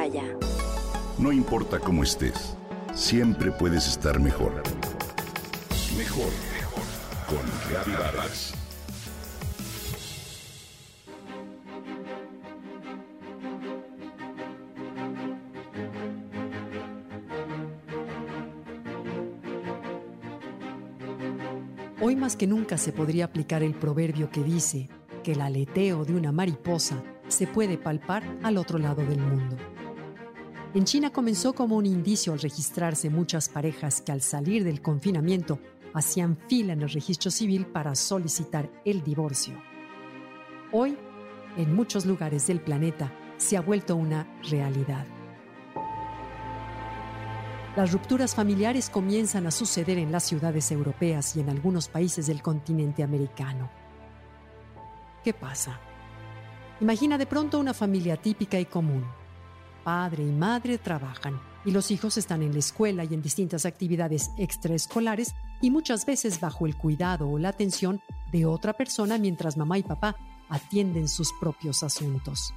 [0.00, 0.24] Himalaya.
[1.18, 2.56] No importa cómo estés,
[2.94, 4.62] siempre puedes estar mejor.
[5.96, 6.84] Mejor, mejor.
[7.28, 8.54] Con Reavivadas.
[22.02, 24.88] Hoy más que nunca se podría aplicar el proverbio que dice
[25.22, 29.56] que el aleteo de una mariposa se puede palpar al otro lado del mundo.
[30.72, 35.58] En China comenzó como un indicio al registrarse muchas parejas que al salir del confinamiento
[35.94, 39.60] hacían fila en el registro civil para solicitar el divorcio.
[40.70, 40.96] Hoy,
[41.56, 45.06] en muchos lugares del planeta, se ha vuelto una realidad.
[47.74, 52.42] Las rupturas familiares comienzan a suceder en las ciudades europeas y en algunos países del
[52.42, 53.68] continente americano.
[55.24, 55.80] ¿Qué pasa?
[56.80, 59.19] Imagina de pronto una familia típica y común.
[59.84, 64.30] Padre y madre trabajan y los hijos están en la escuela y en distintas actividades
[64.38, 68.00] extraescolares y muchas veces bajo el cuidado o la atención
[68.32, 70.16] de otra persona mientras mamá y papá
[70.48, 72.54] atienden sus propios asuntos.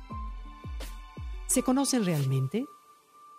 [1.47, 2.65] ¿Se conocen realmente?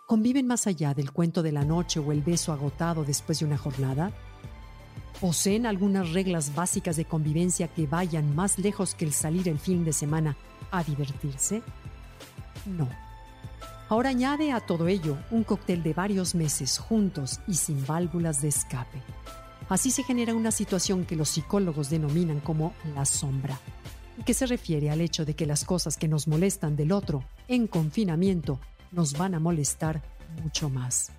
[0.05, 3.57] ¿Conviven más allá del cuento de la noche o el beso agotado después de una
[3.57, 4.11] jornada?
[5.19, 9.83] ¿Poseen algunas reglas básicas de convivencia que vayan más lejos que el salir el fin
[9.83, 10.37] de semana
[10.71, 11.63] a divertirse?
[12.65, 13.04] No.
[13.87, 18.47] Ahora añade a todo ello un cóctel de varios meses juntos y sin válvulas de
[18.47, 18.99] escape.
[19.69, 23.59] Así se genera una situación que los psicólogos denominan como la sombra,
[24.17, 27.23] y que se refiere al hecho de que las cosas que nos molestan del otro
[27.47, 28.59] en confinamiento
[28.91, 30.01] nos van a molestar
[30.41, 31.11] mucho más.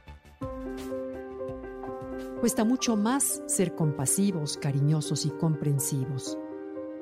[2.41, 6.37] Cuesta mucho más ser compasivos, cariñosos y comprensivos.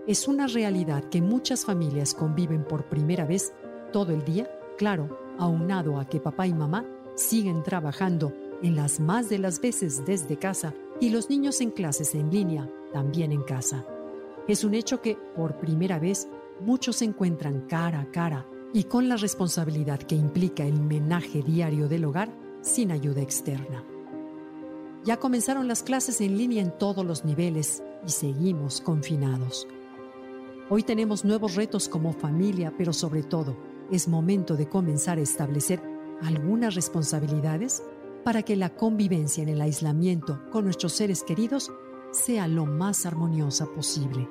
[0.06, 3.52] Es una realidad que muchas familias conviven por primera vez
[3.92, 8.32] todo el día, claro, aunado a que papá y mamá siguen trabajando
[8.62, 12.68] en las más de las veces desde casa y los niños en clases en línea
[12.92, 13.84] también en casa.
[14.48, 16.28] Es un hecho que, por primera vez,
[16.60, 21.88] muchos se encuentran cara a cara y con la responsabilidad que implica el menaje diario
[21.88, 22.30] del hogar
[22.60, 23.84] sin ayuda externa.
[25.04, 29.68] Ya comenzaron las clases en línea en todos los niveles y seguimos confinados.
[30.70, 33.54] Hoy tenemos nuevos retos como familia, pero sobre todo
[33.90, 35.82] es momento de comenzar a establecer
[36.22, 37.82] algunas responsabilidades
[38.24, 41.70] para que la convivencia en el aislamiento con nuestros seres queridos
[42.12, 44.28] sea lo más armoniosa posible.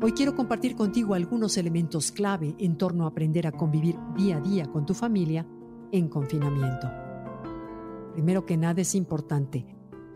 [0.00, 4.40] Hoy quiero compartir contigo algunos elementos clave en torno a aprender a convivir día a
[4.40, 5.46] día con tu familia
[5.90, 6.88] en confinamiento.
[8.12, 9.66] Primero que nada es importante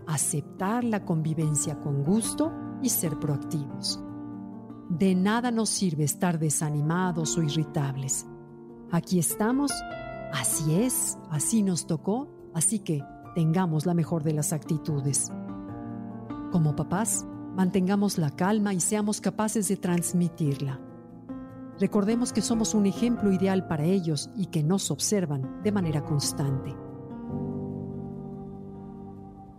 [0.06, 2.52] aceptar la convivencia con gusto
[2.82, 4.00] y ser proactivos.
[5.00, 8.26] De nada nos sirve estar desanimados o irritables.
[8.92, 9.72] Aquí estamos,
[10.32, 13.02] así es, así nos tocó, así que
[13.34, 15.32] tengamos la mejor de las actitudes.
[16.52, 17.24] Como papás,
[17.54, 20.80] Mantengamos la calma y seamos capaces de transmitirla.
[21.80, 26.76] Recordemos que somos un ejemplo ideal para ellos y que nos observan de manera constante.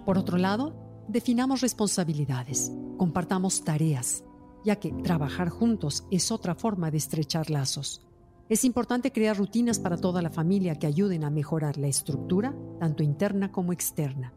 [0.06, 0.74] Por otro lado,
[1.07, 4.24] definamos responsabilidades, compartamos tareas,
[4.63, 8.05] ya que trabajar juntos es otra forma de estrechar lazos.
[8.49, 13.01] Es importante crear rutinas para toda la familia que ayuden a mejorar la estructura, tanto
[13.01, 14.33] interna como externa.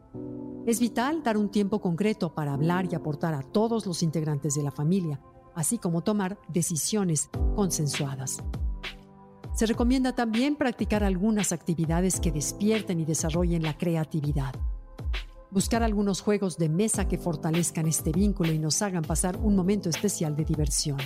[0.65, 4.63] Es vital dar un tiempo concreto para hablar y aportar a todos los integrantes de
[4.63, 5.19] la familia,
[5.53, 8.37] así como tomar decisiones consensuadas.
[9.53, 14.53] Se recomienda también practicar algunas actividades que despierten y desarrollen la creatividad.
[15.55, 19.87] Buscar algunos juegos de mesa que fortalezcan este vínculo y nos hagan pasar un momento
[19.87, 20.97] especial de diversión.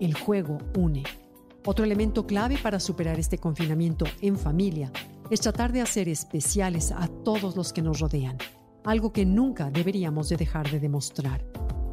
[0.00, 1.04] El juego une.
[1.66, 4.90] Otro elemento clave para superar este confinamiento en familia
[5.28, 8.38] es tratar de hacer especiales a todos los que nos rodean,
[8.84, 11.44] algo que nunca deberíamos de dejar de demostrar.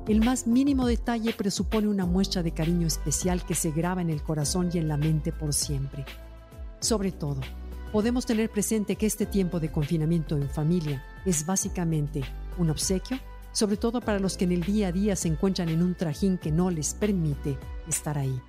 [0.07, 4.23] El más mínimo detalle presupone una muestra de cariño especial que se graba en el
[4.23, 6.05] corazón y en la mente por siempre.
[6.79, 7.41] Sobre todo,
[7.93, 12.23] podemos tener presente que este tiempo de confinamiento en familia es básicamente
[12.57, 13.19] un obsequio,
[13.51, 16.39] sobre todo para los que en el día a día se encuentran en un trajín
[16.39, 17.55] que no les permite
[17.87, 18.41] estar ahí.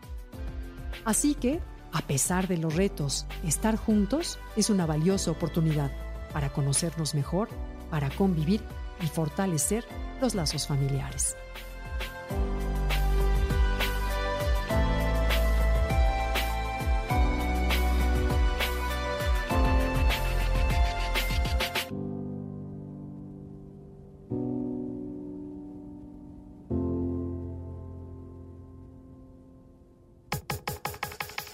[1.05, 1.61] Así que
[1.93, 5.93] a pesar de los retos, estar juntos es una valiosa oportunidad
[6.33, 7.51] para conocernos mejor,
[7.91, 8.63] para convivir
[9.03, 9.85] y fortalecer
[10.23, 11.37] los lazos familiares.